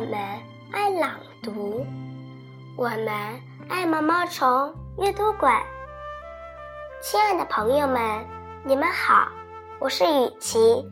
[0.00, 0.18] 我们
[0.72, 1.10] 爱朗
[1.42, 1.84] 读，
[2.74, 3.08] 我们
[3.68, 5.62] 爱毛毛虫阅读馆。
[7.02, 8.24] 亲爱的朋友们，
[8.64, 9.28] 你们好，
[9.78, 10.90] 我是雨琪。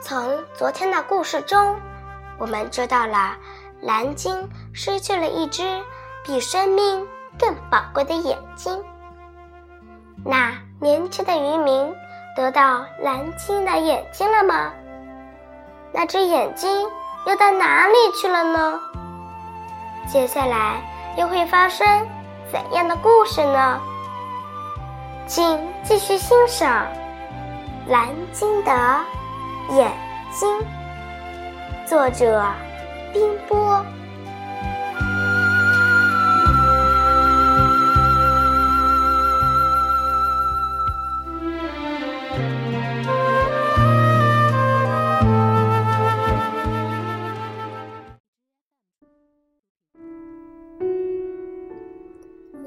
[0.00, 1.78] 从昨天的故事中，
[2.38, 3.36] 我们知道了
[3.82, 5.62] 蓝鲸失去了一只
[6.24, 7.06] 比生命
[7.38, 8.82] 更宝贵的眼睛。
[10.24, 11.94] 那年轻的渔民
[12.34, 14.72] 得到蓝鲸的眼睛了吗？
[15.92, 16.88] 那只眼睛。
[17.26, 18.80] 又到哪里去了呢？
[20.06, 20.80] 接下来
[21.16, 21.86] 又会发生
[22.50, 23.80] 怎样的故事呢？
[25.26, 26.86] 请继续欣赏
[27.90, 28.72] 《蓝鲸的
[29.70, 29.92] 眼
[30.32, 30.48] 睛》，
[31.86, 32.42] 作者
[33.12, 33.84] 冰波。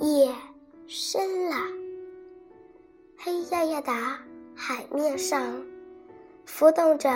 [0.02, 0.34] 夜
[0.88, 1.56] 深了，
[3.20, 3.94] 黑压压的
[4.56, 5.64] 海面上
[6.44, 7.08] 浮动着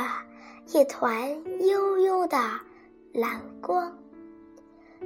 [0.67, 1.27] 一团
[1.65, 2.37] 悠悠的
[3.11, 3.91] 蓝光，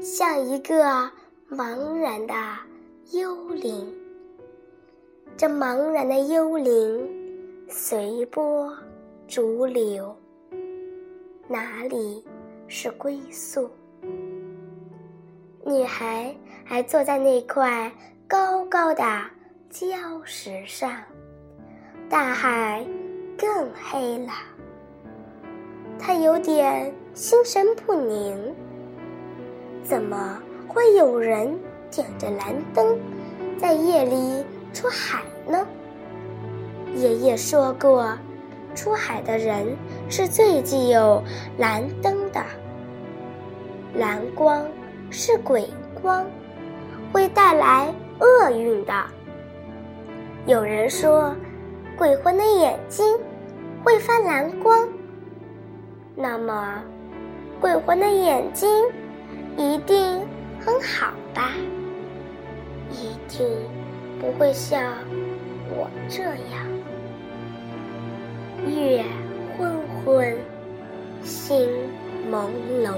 [0.01, 1.09] 像一个
[1.49, 2.33] 茫然的
[3.11, 3.95] 幽灵。
[5.37, 7.09] 这茫然的幽灵
[7.69, 8.75] 随波
[9.25, 10.13] 逐流，
[11.47, 12.21] 哪里
[12.67, 13.69] 是归宿？
[15.69, 16.35] 女孩。
[16.69, 17.91] 还坐在那块
[18.27, 19.03] 高高的
[19.71, 20.91] 礁石上，
[22.07, 22.85] 大海
[23.35, 24.31] 更黑了。
[25.97, 28.53] 她有点心神不宁。
[29.81, 31.59] 怎么会有人
[31.89, 32.95] 点着蓝灯，
[33.57, 35.65] 在夜里出海呢？
[36.95, 38.15] 爷爷说过，
[38.75, 39.75] 出海的人
[40.07, 41.23] 是最具有
[41.57, 42.45] 蓝灯的。
[43.95, 44.63] 蓝光
[45.09, 45.67] 是鬼
[46.01, 46.25] 光。
[47.11, 48.93] 会带来厄运的。
[50.45, 51.35] 有人说，
[51.97, 53.17] 鬼魂的眼睛
[53.83, 54.87] 会发蓝光，
[56.15, 56.83] 那么
[57.59, 58.69] 鬼魂的眼睛
[59.57, 60.23] 一定
[60.59, 61.51] 很好吧？
[62.91, 63.47] 一定
[64.21, 64.93] 不会像
[65.71, 66.67] 我这样，
[68.67, 69.03] 月
[69.57, 69.71] 昏
[70.05, 70.37] 昏，
[71.23, 71.67] 心
[72.31, 72.49] 朦
[72.85, 72.93] 胧，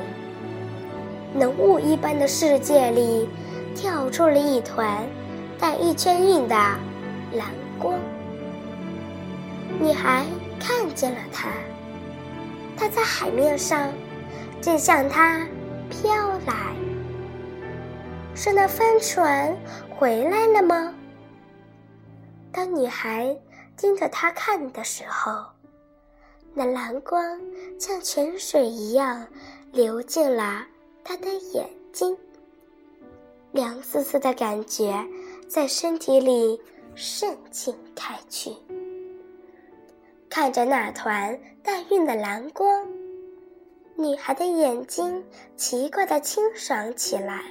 [1.33, 3.27] 浓雾一般的世界里。
[3.73, 5.07] 跳出了一团
[5.57, 6.55] 带一圈印的
[7.33, 7.47] 蓝
[7.79, 7.97] 光，
[9.79, 10.25] 女孩
[10.59, 11.47] 看见了它，
[12.77, 13.89] 它在海面上，
[14.61, 15.47] 正向它
[15.89, 16.13] 飘
[16.45, 16.53] 来。
[18.35, 19.57] 是那帆船
[19.97, 20.93] 回来了吗？
[22.51, 23.33] 当女孩
[23.77, 25.45] 盯着它看的时候，
[26.53, 27.23] 那蓝光
[27.79, 29.25] 像泉水一样
[29.71, 30.65] 流进了
[31.03, 32.17] 他的眼睛。
[33.51, 34.93] 凉丝丝的感觉
[35.47, 36.59] 在身体里
[36.95, 38.51] 渗进开去，
[40.29, 42.87] 看着那团带晕的蓝光，
[43.95, 45.21] 女孩的眼睛
[45.57, 47.43] 奇怪的清爽起来。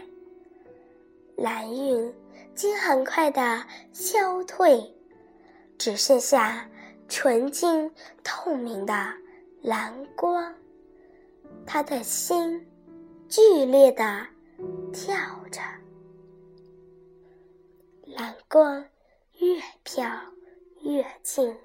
[1.37, 2.15] 蓝晕
[2.55, 3.63] 竟很快的
[3.93, 4.83] 消退，
[5.77, 6.67] 只剩下
[7.09, 7.91] 纯净
[8.25, 8.95] 透明的
[9.61, 10.55] 蓝光。
[11.67, 12.67] 她的心
[13.31, 14.27] 剧烈的
[14.93, 15.15] 跳
[15.53, 15.61] 着。
[18.05, 18.85] 蓝光
[19.39, 20.05] 越飘
[20.81, 21.57] 越近，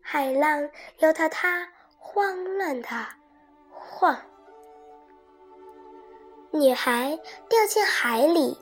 [0.00, 2.88] 海浪摇得它慌乱的
[3.68, 4.16] 晃。
[6.52, 8.56] 女孩掉进海里，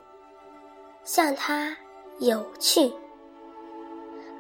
[1.05, 1.77] 向它
[2.21, 2.91] 游去。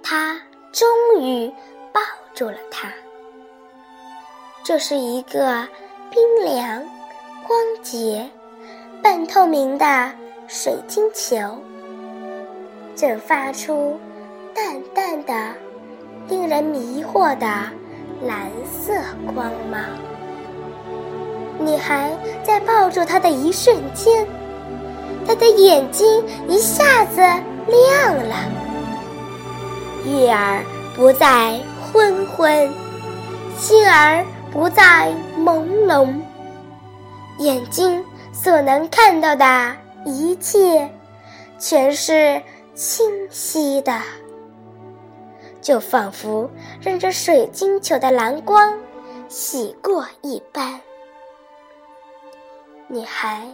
[0.02, 0.40] 他
[0.72, 1.52] 终于
[1.92, 2.00] 抱
[2.34, 2.90] 住了她。
[4.64, 5.68] 这是一个
[6.10, 6.82] 冰凉、
[7.48, 8.28] 光洁、
[9.02, 10.12] 半透明的
[10.46, 11.38] 水晶球。
[12.94, 13.98] 正发出
[14.54, 15.54] 淡淡的、
[16.28, 17.46] 令人迷惑的
[18.22, 18.92] 蓝色
[19.34, 19.82] 光芒。
[21.58, 22.10] 女孩
[22.44, 24.26] 在抱住它的一瞬间，
[25.26, 28.36] 她的眼睛一下子亮了，
[30.04, 30.62] 月儿
[30.94, 32.70] 不再昏昏，
[33.56, 34.22] 心儿
[34.52, 36.12] 不再朦胧，
[37.38, 40.88] 眼睛所能看到的一切，
[41.58, 42.40] 全是。
[42.74, 44.00] 清晰的，
[45.60, 46.48] 就仿佛
[46.80, 48.72] 让这水晶球的蓝光
[49.28, 50.80] 洗过一般。
[52.86, 53.48] 女孩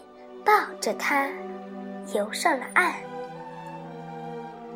[0.44, 1.26] 抱着它
[2.12, 2.92] 游上了岸。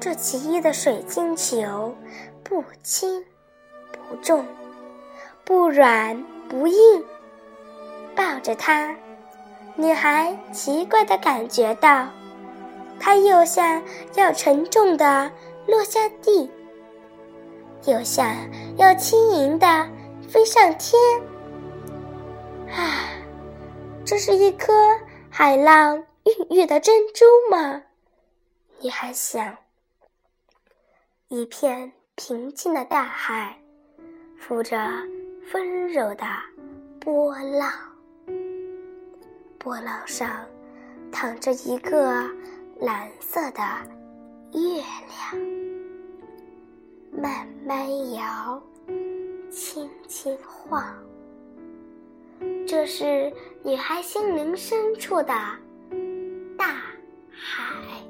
[0.01, 1.95] 这奇异的水晶球
[2.43, 3.23] 不轻
[3.93, 4.47] 不重，
[5.45, 7.05] 不软不硬，
[8.19, 8.93] 抱着它，
[9.77, 12.09] 女孩奇怪的感觉到，
[12.99, 13.81] 它又像
[14.17, 15.31] 要沉重的
[15.69, 16.51] 落下地，
[17.87, 18.27] 又像
[18.77, 19.89] 要轻盈的
[20.29, 21.01] 飞上天。
[22.73, 23.07] 啊，
[24.05, 24.73] 这是一颗
[25.31, 27.81] 海浪孕育的珍珠吗？
[28.81, 29.57] 女孩想。
[31.29, 33.57] 一片平静的大海，
[34.41, 34.77] 浮着
[35.55, 36.25] 温柔的
[36.99, 37.88] 波浪。
[39.59, 40.47] 波浪上
[41.11, 42.25] 躺着一个
[42.81, 43.63] 蓝色的
[44.55, 45.37] 月亮，
[47.21, 48.63] 慢慢摇，
[49.51, 50.95] 轻轻晃。
[52.67, 53.33] 这是
[53.65, 55.35] 女孩心灵深处的
[56.57, 56.77] 大
[57.29, 58.08] 海。